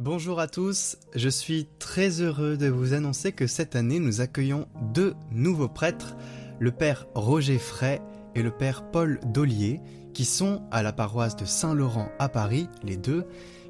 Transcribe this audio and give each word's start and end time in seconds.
Bonjour 0.00 0.40
à 0.40 0.46
tous, 0.46 0.96
je 1.14 1.28
suis 1.28 1.68
très 1.78 2.22
heureux 2.22 2.56
de 2.56 2.68
vous 2.68 2.94
annoncer 2.94 3.32
que 3.32 3.46
cette 3.46 3.76
année 3.76 3.98
nous 3.98 4.22
accueillons 4.22 4.66
deux 4.94 5.14
nouveaux 5.30 5.68
prêtres, 5.68 6.16
le 6.58 6.72
père 6.72 7.06
Roger 7.14 7.58
Fray 7.58 8.00
et 8.34 8.40
le 8.40 8.50
père 8.50 8.90
Paul 8.90 9.20
Dollier, 9.26 9.78
qui 10.14 10.24
sont 10.24 10.62
à 10.70 10.82
la 10.82 10.94
paroisse 10.94 11.36
de 11.36 11.44
Saint-Laurent 11.44 12.08
à 12.18 12.30
Paris, 12.30 12.66
les 12.82 12.96
deux, 12.96 13.26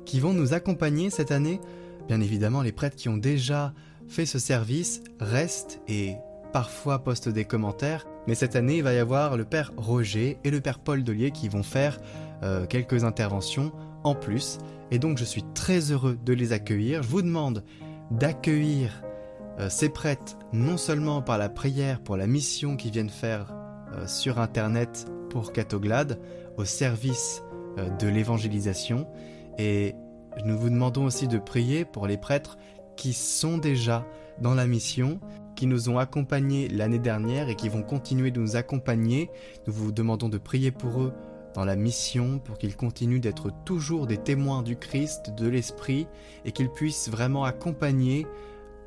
qui 0.07 0.21
vont 0.21 0.33
nous 0.33 0.55
accompagner 0.55 1.11
cette 1.11 1.33
année. 1.33 1.61
Bien 2.07 2.21
évidemment, 2.21 2.63
les 2.63 2.71
prêtres 2.71 2.95
qui 2.95 3.09
ont 3.09 3.17
déjà 3.17 3.75
fait 4.07 4.25
ce 4.25 4.39
service 4.39 5.03
restent 5.19 5.81
et 5.89 6.15
parfois 6.53 7.03
postent 7.03 7.29
des 7.29 7.45
commentaires, 7.45 8.07
mais 8.29 8.37
cette 8.37 8.55
année 8.55 8.77
il 8.77 8.85
va 8.85 8.95
y 8.95 8.99
avoir 8.99 9.37
le 9.37 9.45
père 9.45 9.73
Roger 9.77 10.39
et 10.45 10.53
le 10.53 10.61
père 10.61 10.79
Paul 10.79 11.03
Dollier 11.03 11.33
qui 11.33 11.49
vont 11.49 11.65
faire 11.65 11.99
euh, 12.45 12.67
quelques 12.67 13.03
interventions 13.03 13.73
en 14.05 14.15
plus. 14.15 14.59
Et 14.91 14.99
donc 14.99 15.19
je 15.19 15.25
suis 15.25 15.45
très 15.55 15.93
heureux 15.93 16.19
de 16.25 16.33
les 16.33 16.53
accueillir. 16.53 17.03
Je 17.03 17.09
vous 17.09 17.23
demande 17.23 17.65
d'accueillir 18.11 19.03
euh, 19.59 19.69
ces 19.69 19.89
prêtres 19.89 20.37
non 20.53 20.77
seulement 20.77 21.23
par 21.23 21.39
la 21.39 21.49
prière 21.49 22.01
pour 22.01 22.17
la 22.17 22.27
mission 22.27 22.77
qu'ils 22.77 22.93
viennent 22.93 23.11
faire 23.11 23.53
euh, 23.93 24.07
sur 24.07 24.39
Internet 24.39 25.07
pour 25.29 25.53
Catoglade, 25.53 26.19
au 26.57 26.65
service 26.65 27.43
euh, 27.79 27.89
de 27.97 28.09
l'évangélisation, 28.09 29.07
et 29.59 29.95
nous 30.45 30.59
vous 30.59 30.71
demandons 30.71 31.05
aussi 31.05 31.29
de 31.29 31.39
prier 31.39 31.85
pour 31.85 32.07
les 32.07 32.17
prêtres 32.17 32.57
qui 32.97 33.13
sont 33.13 33.59
déjà 33.59 34.07
dans 34.41 34.55
la 34.55 34.67
mission, 34.67 35.21
qui 35.57 35.67
nous 35.67 35.89
ont 35.89 35.99
accompagnés 35.99 36.69
l'année 36.69 36.99
dernière 36.99 37.49
et 37.49 37.57
qui 37.57 37.69
vont 37.69 37.83
continuer 37.83 38.31
de 38.31 38.41
nous 38.41 38.57
accompagner. 38.57 39.31
Nous 39.67 39.73
vous 39.73 39.93
demandons 39.93 40.29
de 40.29 40.39
prier 40.39 40.71
pour 40.71 41.03
eux 41.03 41.13
dans 41.55 41.65
la 41.65 41.77
mission 41.77 42.39
pour 42.39 42.59
qu'ils 42.59 42.77
continuent 42.77 43.21
d'être 43.21 43.51
toujours 43.65 44.07
des 44.07 44.19
témoins 44.19 44.63
du 44.63 44.77
Christ, 44.77 45.35
de 45.37 45.49
l'Esprit, 45.49 46.07
et 46.45 46.53
qu'ils 46.53 46.71
puissent 46.71 47.09
vraiment 47.09 47.45
accompagner 47.45 48.27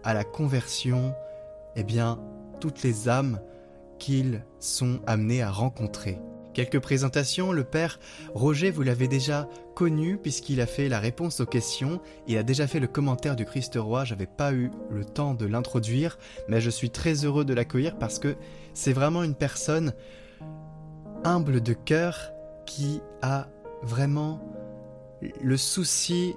à 0.03 0.13
la 0.13 0.23
conversion, 0.23 1.14
eh 1.75 1.83
bien, 1.83 2.20
toutes 2.59 2.83
les 2.83 3.09
âmes 3.09 3.39
qu'ils 4.00 4.44
sont 4.59 5.00
amenés 5.05 5.42
à 5.42 5.52
rencontrer. 5.52 6.20
Quelques 6.53 6.80
présentations, 6.80 7.52
le 7.52 7.64
père 7.64 8.00
Roger, 8.36 8.70
vous 8.70 8.83
l'avez 8.83 9.08
déjà 9.08 9.50
connu 9.73 10.17
puisqu'il 10.17 10.61
a 10.61 10.67
fait 10.67 10.88
la 10.88 11.00
réponse 11.00 11.39
aux 11.39 11.48
questions, 11.48 12.00
il 12.27 12.38
a 12.38 12.44
déjà 12.44 12.67
fait 12.67 12.80
le 12.80 12.86
commentaire 12.86 13.36
du 13.36 13.44
Christ 13.44 13.75
roi, 13.75 14.05
j'avais 14.05 14.27
pas 14.27 14.53
eu 14.53 14.70
le 14.92 15.03
temps 15.03 15.33
de 15.33 15.48
l'introduire, 15.48 16.20
mais 16.48 16.61
je 16.61 16.70
suis 16.70 16.92
très 16.92 17.25
heureux 17.25 17.44
de 17.44 17.55
l'accueillir 17.55 17.98
parce 17.98 18.20
que 18.20 18.36
c'est 18.75 18.94
vraiment 18.94 19.23
une 19.23 19.33
personne 19.33 19.94
humble 21.23 21.61
de 21.61 21.73
cœur 21.73 22.31
qui 22.66 23.02
a 23.22 23.47
vraiment 23.81 24.39
le 25.42 25.58
souci 25.58 26.36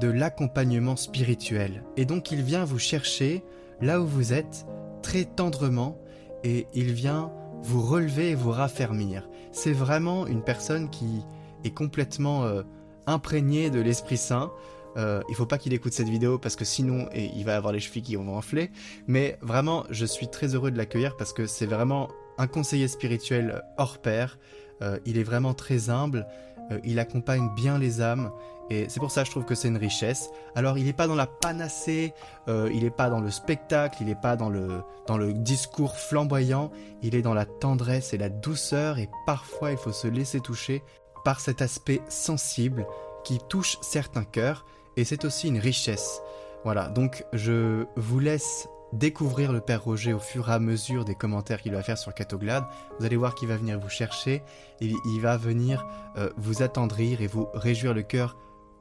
de 0.00 0.08
l'accompagnement 0.08 0.96
spirituel. 0.96 1.84
Et 1.96 2.04
donc 2.04 2.30
il 2.32 2.42
vient 2.42 2.64
vous 2.64 2.78
chercher 2.78 3.44
là 3.80 4.00
où 4.00 4.06
vous 4.06 4.32
êtes 4.32 4.66
très 5.02 5.24
tendrement 5.24 5.98
et 6.44 6.66
il 6.74 6.92
vient 6.92 7.32
vous 7.62 7.82
relever 7.82 8.30
et 8.30 8.34
vous 8.34 8.50
raffermir. 8.50 9.28
C'est 9.52 9.72
vraiment 9.72 10.26
une 10.26 10.42
personne 10.42 10.90
qui 10.90 11.24
est 11.64 11.74
complètement 11.74 12.44
euh, 12.44 12.62
imprégnée 13.06 13.70
de 13.70 13.80
l'Esprit 13.80 14.16
Saint. 14.16 14.50
Euh, 14.96 15.22
il 15.28 15.34
faut 15.34 15.46
pas 15.46 15.58
qu'il 15.58 15.72
écoute 15.72 15.92
cette 15.92 16.08
vidéo 16.08 16.38
parce 16.38 16.56
que 16.56 16.64
sinon 16.64 17.08
il 17.14 17.44
va 17.44 17.56
avoir 17.56 17.72
les 17.72 17.80
chevilles 17.80 18.02
qui 18.02 18.16
vont 18.16 18.36
enfler. 18.36 18.70
Mais 19.06 19.38
vraiment, 19.42 19.84
je 19.90 20.06
suis 20.06 20.28
très 20.28 20.54
heureux 20.54 20.70
de 20.70 20.78
l'accueillir 20.78 21.16
parce 21.16 21.32
que 21.32 21.46
c'est 21.46 21.66
vraiment 21.66 22.08
un 22.38 22.46
conseiller 22.46 22.88
spirituel 22.88 23.62
hors 23.78 23.98
pair. 23.98 24.38
Euh, 24.82 24.98
il 25.06 25.18
est 25.18 25.22
vraiment 25.22 25.54
très 25.54 25.90
humble, 25.90 26.26
euh, 26.70 26.78
il 26.84 26.98
accompagne 26.98 27.48
bien 27.54 27.78
les 27.78 28.02
âmes, 28.02 28.30
et 28.68 28.86
c'est 28.88 29.00
pour 29.00 29.10
ça 29.10 29.22
que 29.22 29.26
je 29.26 29.30
trouve 29.30 29.44
que 29.44 29.54
c'est 29.54 29.68
une 29.68 29.76
richesse. 29.76 30.30
Alors 30.54 30.76
il 30.76 30.84
n'est 30.84 30.92
pas 30.92 31.06
dans 31.06 31.14
la 31.14 31.26
panacée, 31.26 32.12
euh, 32.48 32.68
il 32.74 32.82
n'est 32.82 32.90
pas 32.90 33.08
dans 33.08 33.20
le 33.20 33.30
spectacle, 33.30 33.98
il 34.00 34.08
n'est 34.08 34.14
pas 34.14 34.36
dans 34.36 34.50
le, 34.50 34.82
dans 35.06 35.16
le 35.16 35.32
discours 35.32 35.96
flamboyant, 35.96 36.70
il 37.02 37.14
est 37.14 37.22
dans 37.22 37.34
la 37.34 37.46
tendresse 37.46 38.12
et 38.12 38.18
la 38.18 38.28
douceur, 38.28 38.98
et 38.98 39.08
parfois 39.24 39.70
il 39.72 39.78
faut 39.78 39.92
se 39.92 40.08
laisser 40.08 40.40
toucher 40.40 40.82
par 41.24 41.40
cet 41.40 41.62
aspect 41.62 42.02
sensible 42.08 42.86
qui 43.24 43.38
touche 43.48 43.78
certains 43.80 44.24
cœurs, 44.24 44.66
et 44.96 45.04
c'est 45.04 45.24
aussi 45.24 45.48
une 45.48 45.58
richesse. 45.58 46.20
Voilà, 46.64 46.88
donc 46.88 47.24
je 47.32 47.84
vous 47.96 48.18
laisse 48.18 48.68
découvrir 48.92 49.52
le 49.52 49.60
Père 49.60 49.84
Roger 49.84 50.12
au 50.12 50.18
fur 50.18 50.48
et 50.48 50.52
à 50.52 50.58
mesure 50.58 51.04
des 51.04 51.14
commentaires 51.14 51.60
qu'il 51.60 51.72
va 51.72 51.82
faire 51.82 51.98
sur 51.98 52.14
Catoglade. 52.14 52.64
Vous 52.98 53.06
allez 53.06 53.16
voir 53.16 53.34
qu'il 53.34 53.48
va 53.48 53.56
venir 53.56 53.78
vous 53.78 53.88
chercher 53.88 54.42
et 54.80 54.86
il 54.86 55.20
va 55.20 55.36
venir 55.36 55.86
euh, 56.16 56.30
vous 56.36 56.62
attendrir 56.62 57.20
et 57.20 57.26
vous 57.26 57.48
réjouir 57.54 57.94
le 57.94 58.02
cœur 58.02 58.36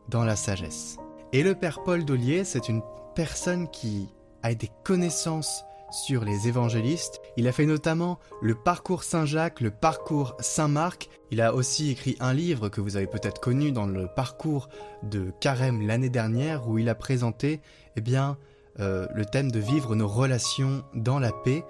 dans 0.10 0.24
la 0.24 0.36
sagesse. 0.36 0.98
Et 1.34 1.44
le 1.44 1.56
Père 1.56 1.84
Paul 1.84 2.06
Dollier, 2.06 2.44
c'est 2.44 2.70
une 2.70 2.82
personne 3.16 3.70
qui 3.70 4.14
a 4.44 4.54
des 4.54 4.70
connaissances 4.84 5.66
sur 5.92 6.26
les 6.26 6.48
évangélistes. 6.48 7.22
Il 7.38 7.48
a 7.48 7.52
fait 7.52 7.66
notamment 7.66 8.20
le 8.42 8.56
parcours 8.56 9.04
Saint-Jacques, 9.04 9.62
le 9.62 9.72
parcours 9.72 10.36
Saint-Marc. 10.40 11.10
Il 11.32 11.42
a 11.42 11.54
aussi 11.54 11.92
écrit 11.92 12.16
un 12.20 12.34
livre 12.34 12.70
que 12.70 12.82
vous 12.82 12.98
avez 12.98 13.08
peut-être 13.08 13.40
connu 13.40 13.72
dans 13.72 13.86
le 13.86 14.08
parcours 14.08 14.70
de 15.04 15.32
Carême 15.40 15.86
l'année 15.86 16.10
dernière 16.10 16.68
où 16.68 16.78
il 16.78 16.90
a 16.90 16.96
présenté 16.96 17.62
eh 17.96 18.02
bien, 18.02 18.38
euh, 18.80 19.08
le 19.14 19.26
thème 19.26 19.52
de 19.52 19.60
vivre 19.60 19.96
nos 19.96 20.08
relations 20.08 20.84
dans 20.94 21.20
la 21.20 21.32
paix. 21.32 21.64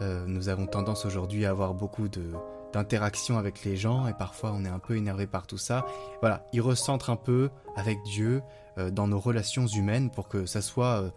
Euh, 0.00 0.24
nous 0.26 0.48
avons 0.48 0.66
tendance 0.66 1.04
aujourd'hui 1.06 1.46
à 1.46 1.50
avoir 1.50 1.74
beaucoup 1.74 2.08
de 2.08 2.32
d'interactions 2.72 3.38
avec 3.38 3.64
les 3.64 3.76
gens 3.76 4.06
et 4.06 4.12
parfois 4.12 4.52
on 4.52 4.64
est 4.64 4.68
un 4.68 4.80
peu 4.80 4.96
énervé 4.96 5.26
par 5.26 5.46
tout 5.46 5.56
ça. 5.56 5.86
Voilà, 6.20 6.44
il 6.52 6.60
recentre 6.60 7.08
un 7.10 7.16
peu 7.16 7.48
avec 7.76 7.96
Dieu 8.04 8.42
euh, 8.76 8.90
dans 8.90 9.06
nos 9.06 9.20
relations 9.20 9.66
humaines 9.66 10.10
pour 10.10 10.28
que 10.28 10.44
ça 10.46 10.60
soit 10.60 11.10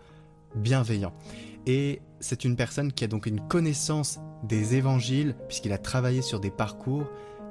bienveillant. 0.55 1.13
Et 1.65 2.01
c'est 2.19 2.45
une 2.45 2.55
personne 2.55 2.91
qui 2.91 3.03
a 3.03 3.07
donc 3.07 3.25
une 3.25 3.41
connaissance 3.47 4.19
des 4.43 4.75
évangiles 4.75 5.35
puisqu'il 5.47 5.73
a 5.73 5.77
travaillé 5.77 6.21
sur 6.21 6.39
des 6.39 6.51
parcours 6.51 7.07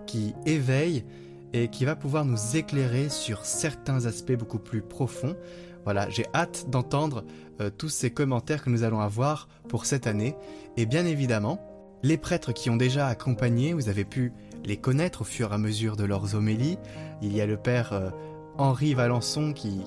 qui 0.06 0.34
éveillent 0.46 1.04
et 1.52 1.68
qui 1.68 1.84
va 1.84 1.96
pouvoir 1.96 2.24
nous 2.24 2.56
éclairer 2.56 3.08
sur 3.08 3.44
certains 3.44 4.06
aspects 4.06 4.32
beaucoup 4.32 4.58
plus 4.58 4.82
profonds. 4.82 5.36
Voilà, 5.84 6.10
j'ai 6.10 6.26
hâte 6.34 6.66
d'entendre 6.68 7.24
euh, 7.60 7.70
tous 7.70 7.88
ces 7.88 8.10
commentaires 8.10 8.62
que 8.62 8.70
nous 8.70 8.82
allons 8.82 9.00
avoir 9.00 9.48
pour 9.68 9.86
cette 9.86 10.06
année. 10.06 10.34
Et 10.76 10.84
bien 10.84 11.06
évidemment, 11.06 11.60
les 12.02 12.18
prêtres 12.18 12.52
qui 12.52 12.68
ont 12.68 12.76
déjà 12.76 13.06
accompagné, 13.06 13.72
vous 13.72 13.88
avez 13.88 14.04
pu 14.04 14.32
les 14.64 14.76
connaître 14.76 15.22
au 15.22 15.24
fur 15.24 15.52
et 15.52 15.54
à 15.54 15.58
mesure 15.58 15.96
de 15.96 16.04
leurs 16.04 16.34
homélies. 16.34 16.78
Il 17.22 17.34
y 17.34 17.40
a 17.40 17.46
le 17.46 17.56
père 17.56 17.92
euh, 17.92 18.10
Henri 18.58 18.92
Valençon 18.94 19.52
qui, 19.52 19.80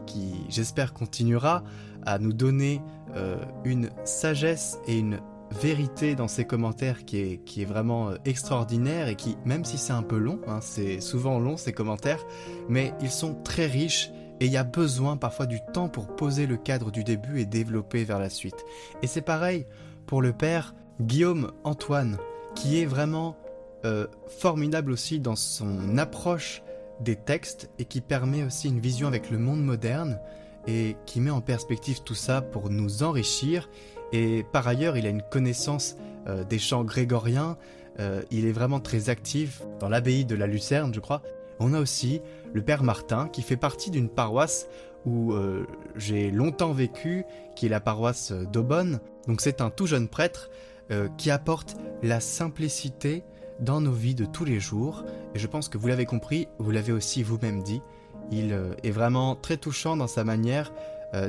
j'espère, 0.50 0.94
continuera 0.94 1.64
à 2.04 2.18
nous 2.18 2.34
donner 2.34 2.82
euh, 3.16 3.38
une 3.66 3.90
sagesse 4.04 4.80
et 4.88 4.98
une 4.98 5.20
vérité 5.62 6.16
dans 6.16 6.28
ses 6.28 6.46
commentaires 6.46 7.04
qui 7.06 7.18
est, 7.20 7.38
qui 7.44 7.62
est 7.62 7.66
vraiment 7.66 8.12
extraordinaire 8.26 9.08
et 9.08 9.16
qui, 9.16 9.38
même 9.46 9.66
si 9.66 9.78
c'est 9.78 9.94
un 9.94 10.04
peu 10.04 10.18
long, 10.18 10.40
hein, 10.48 10.60
c'est 10.62 11.02
souvent 11.02 11.40
long 11.40 11.58
ces 11.58 11.74
commentaires, 11.74 12.26
mais 12.70 12.94
ils 13.02 13.12
sont 13.12 13.36
très 13.44 13.66
riches 13.66 14.12
et 14.40 14.46
il 14.46 14.52
y 14.52 14.58
a 14.58 14.64
besoin 14.64 15.18
parfois 15.18 15.46
du 15.46 15.60
temps 15.74 15.90
pour 15.90 16.08
poser 16.16 16.48
le 16.48 16.58
cadre 16.58 16.90
du 16.90 17.04
début 17.04 17.40
et 17.40 17.46
développer 17.46 18.04
vers 18.04 18.18
la 18.18 18.30
suite. 18.30 18.66
Et 19.04 19.08
c'est 19.08 19.22
pareil 19.22 19.68
pour 20.08 20.22
le 20.22 20.34
père 20.34 20.74
Guillaume 21.00 21.52
Antoine, 21.64 22.18
qui 22.56 22.82
est 22.82 22.86
vraiment 22.86 23.38
euh, 23.86 24.08
formidable 24.40 24.92
aussi 24.92 25.20
dans 25.20 25.36
son 25.36 25.98
approche 25.98 26.64
des 27.02 27.16
textes 27.16 27.70
et 27.80 27.86
qui 27.86 28.02
permet 28.02 28.44
aussi 28.44 28.68
une 28.68 28.80
vision 28.80 29.08
avec 29.08 29.30
le 29.32 29.38
monde 29.38 29.64
moderne 29.64 30.20
et 30.68 30.96
qui 31.06 31.20
met 31.22 31.32
en 31.32 31.42
perspective 31.42 32.02
tout 32.04 32.16
ça 32.16 32.42
pour 32.42 32.70
nous 32.70 33.04
enrichir. 33.04 33.70
Et 34.12 34.46
par 34.52 34.68
ailleurs, 34.68 34.98
il 34.98 35.06
a 35.06 35.10
une 35.10 35.22
connaissance 35.22 35.96
euh, 36.28 36.44
des 36.44 36.60
chants 36.60 36.84
grégoriens. 36.84 37.58
Euh, 38.00 38.22
il 38.32 38.46
est 38.46 38.52
vraiment 38.52 38.80
très 38.80 39.10
actif 39.10 39.64
dans 39.80 39.90
l'abbaye 39.90 40.26
de 40.26 40.36
la 40.36 40.48
Lucerne, 40.48 40.94
je 40.94 41.00
crois, 41.00 41.22
on 41.60 41.74
a 41.74 41.80
aussi 41.80 42.22
le 42.54 42.64
Père 42.64 42.84
Martin 42.84 43.28
qui 43.28 43.42
fait 43.42 43.58
partie 43.58 43.92
d'une 43.92 44.10
paroisse 44.10 44.68
où 45.06 45.34
euh, 45.34 45.68
j'ai 45.96 46.32
longtemps 46.32 46.74
vécu, 46.74 47.24
qui 47.56 47.66
est 47.68 47.70
la 47.70 47.80
paroisse 47.80 48.32
d'Aubonne. 48.32 49.00
Donc 49.28 49.42
c'est 49.42 49.62
un 49.62 49.70
tout 49.70 49.88
jeune 49.88 50.08
prêtre 50.08 50.50
qui 51.18 51.32
apporte 51.32 51.78
la 52.04 52.20
simplicité 52.20 53.24
dans 53.62 53.80
nos 53.80 53.94
vies 53.94 54.16
de 54.16 54.26
tous 54.26 54.44
les 54.44 54.60
jours. 54.60 55.06
Et 55.34 55.40
je 55.40 55.48
pense 55.48 55.70
que 55.70 55.78
vous 55.78 55.88
l'avez 55.88 56.06
compris, 56.06 56.50
vous 56.60 56.72
l'avez 56.72 56.92
aussi 56.92 57.24
vous-même 57.24 57.64
dit, 57.64 57.82
il 58.32 58.54
euh, 58.54 58.74
est 58.84 58.92
vraiment 58.92 59.36
très 59.36 59.58
touchant 59.58 59.96
dans 59.98 60.08
sa 60.08 60.24
manière 60.24 60.72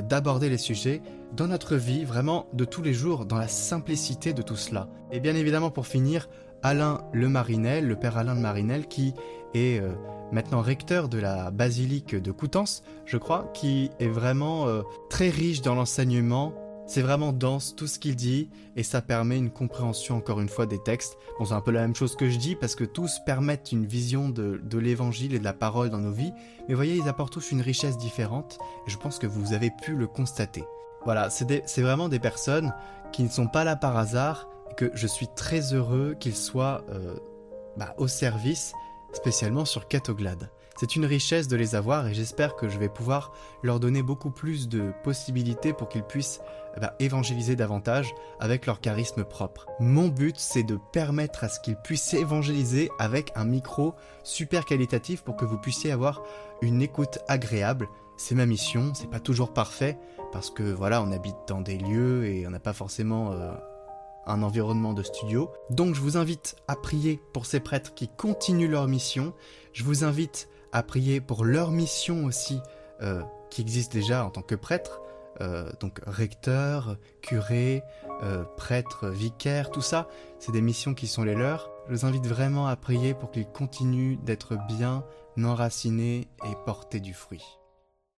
d'aborder 0.07 0.47
les 0.47 0.57
sujets 0.57 1.01
dans 1.35 1.47
notre 1.47 1.75
vie, 1.75 2.05
vraiment 2.05 2.47
de 2.53 2.63
tous 2.63 2.81
les 2.81 2.93
jours, 2.93 3.25
dans 3.25 3.37
la 3.37 3.49
simplicité 3.49 4.31
de 4.31 4.41
tout 4.41 4.55
cela. 4.55 4.87
Et 5.11 5.19
bien 5.19 5.35
évidemment 5.35 5.71
pour 5.71 5.87
finir, 5.87 6.29
Alain 6.63 7.01
Le 7.11 7.27
Marinel, 7.27 7.85
le 7.85 7.97
père 7.97 8.17
Alain 8.17 8.35
Le 8.35 8.39
Marinel, 8.39 8.87
qui 8.87 9.13
est 9.53 9.81
euh, 9.81 9.91
maintenant 10.31 10.61
recteur 10.61 11.09
de 11.09 11.17
la 11.17 11.51
basilique 11.51 12.15
de 12.15 12.31
Coutances, 12.31 12.83
je 13.05 13.17
crois, 13.17 13.51
qui 13.53 13.89
est 13.99 14.07
vraiment 14.07 14.67
euh, 14.67 14.81
très 15.09 15.29
riche 15.29 15.61
dans 15.61 15.75
l'enseignement 15.75 16.53
C'est 16.85 17.01
vraiment 17.01 17.31
dense 17.31 17.75
tout 17.75 17.87
ce 17.87 17.97
qu'il 17.97 18.15
dit 18.15 18.49
et 18.75 18.83
ça 18.83 19.01
permet 19.01 19.37
une 19.37 19.51
compréhension 19.51 20.17
encore 20.17 20.41
une 20.41 20.49
fois 20.49 20.65
des 20.65 20.81
textes. 20.83 21.17
Bon, 21.39 21.45
c'est 21.45 21.53
un 21.53 21.61
peu 21.61 21.71
la 21.71 21.81
même 21.81 21.95
chose 21.95 22.15
que 22.15 22.29
je 22.29 22.37
dis 22.37 22.55
parce 22.55 22.75
que 22.75 22.83
tous 22.83 23.19
permettent 23.25 23.71
une 23.71 23.85
vision 23.85 24.29
de, 24.29 24.59
l'évangile 24.77 25.33
et 25.33 25.39
de 25.39 25.43
la 25.43 25.53
parole 25.53 25.89
dans 25.89 25.99
nos 25.99 26.11
vies, 26.11 26.33
mais 26.67 26.75
voyez, 26.75 26.95
ils 26.95 27.07
apportent 27.07 27.33
tous 27.33 27.51
une 27.51 27.61
richesse 27.61 27.97
différente 27.97 28.57
et 28.85 28.89
je 28.89 28.97
pense 28.97 29.17
que 29.17 29.27
vous 29.27 29.53
avez 29.53 29.71
pu 29.71 29.95
le 29.95 30.07
constater. 30.07 30.65
Voilà, 31.05 31.29
c'est 31.29 31.81
vraiment 31.81 32.09
des 32.09 32.19
personnes 32.19 32.73
qui 33.11 33.23
ne 33.23 33.29
sont 33.29 33.47
pas 33.47 33.63
là 33.63 33.75
par 33.75 33.97
hasard 33.97 34.49
et 34.71 34.75
que 34.75 34.91
je 34.93 35.07
suis 35.07 35.27
très 35.35 35.73
heureux 35.73 36.15
qu'ils 36.19 36.35
soient 36.35 36.83
euh, 36.89 37.15
bah, 37.77 37.93
au 37.97 38.07
service, 38.07 38.73
spécialement 39.13 39.65
sur 39.65 39.87
Catoglade. 39.87 40.49
C'est 40.75 40.95
une 40.95 41.05
richesse 41.05 41.47
de 41.47 41.55
les 41.55 41.75
avoir 41.75 42.07
et 42.07 42.13
j'espère 42.13 42.55
que 42.55 42.67
je 42.67 42.79
vais 42.79 42.89
pouvoir 42.89 43.31
leur 43.61 43.79
donner 43.79 44.01
beaucoup 44.01 44.31
plus 44.31 44.67
de 44.67 44.91
possibilités 45.03 45.71
pour 45.71 45.87
qu'ils 45.87 46.03
puissent 46.03 46.41
bah, 46.81 46.95
évangéliser 46.99 47.55
davantage 47.55 48.15
avec 48.39 48.65
leur 48.65 48.81
charisme 48.81 49.23
propre. 49.23 49.67
Mon 49.79 50.07
but, 50.07 50.35
c'est 50.37 50.63
de 50.63 50.79
permettre 50.91 51.43
à 51.43 51.49
ce 51.49 51.59
qu'ils 51.59 51.75
puissent 51.75 52.15
évangéliser 52.15 52.89
avec 52.97 53.31
un 53.35 53.45
micro 53.45 53.93
super 54.23 54.65
qualitatif 54.65 55.21
pour 55.21 55.35
que 55.35 55.45
vous 55.45 55.59
puissiez 55.59 55.91
avoir 55.91 56.23
une 56.63 56.81
écoute 56.81 57.19
agréable. 57.27 57.87
C'est 58.17 58.35
ma 58.35 58.47
mission, 58.47 58.93
c'est 58.95 59.09
pas 59.09 59.19
toujours 59.19 59.53
parfait 59.53 59.97
parce 60.31 60.49
que 60.49 60.63
voilà, 60.63 61.03
on 61.03 61.11
habite 61.11 61.37
dans 61.47 61.61
des 61.61 61.77
lieux 61.77 62.25
et 62.25 62.47
on 62.47 62.49
n'a 62.49 62.59
pas 62.59 62.73
forcément 62.73 63.31
euh, 63.31 63.53
un 64.25 64.41
environnement 64.41 64.93
de 64.93 65.03
studio. 65.03 65.51
Donc 65.69 65.93
je 65.93 66.01
vous 66.01 66.17
invite 66.17 66.55
à 66.67 66.75
prier 66.75 67.21
pour 67.33 67.45
ces 67.45 67.59
prêtres 67.59 67.93
qui 67.93 68.07
continuent 68.07 68.69
leur 68.69 68.87
mission. 68.87 69.33
Je 69.73 69.83
vous 69.83 70.03
invite 70.03 70.47
à 70.73 70.83
prier 70.83 71.21
pour 71.21 71.45
leur 71.45 71.71
mission 71.71 72.25
aussi, 72.25 72.59
euh, 73.01 73.21
qui 73.49 73.61
existe 73.61 73.93
déjà 73.93 74.25
en 74.25 74.31
tant 74.31 74.41
que 74.41 74.55
prêtre, 74.55 74.99
euh, 75.41 75.71
donc 75.79 76.01
recteur, 76.05 76.97
curé, 77.21 77.83
euh, 78.23 78.43
prêtre, 78.57 79.09
vicaire, 79.09 79.69
tout 79.71 79.81
ça, 79.81 80.07
c'est 80.39 80.51
des 80.51 80.61
missions 80.61 80.93
qui 80.93 81.07
sont 81.07 81.23
les 81.23 81.35
leurs. 81.35 81.71
Je 81.87 81.93
vous 81.93 82.05
invite 82.05 82.27
vraiment 82.27 82.67
à 82.67 82.75
prier 82.75 83.13
pour 83.13 83.31
qu'ils 83.31 83.47
continuent 83.47 84.17
d'être 84.17 84.57
bien 84.67 85.05
enracinés 85.41 86.27
et 86.45 86.55
porter 86.65 86.99
du 86.99 87.13
fruit. 87.13 87.43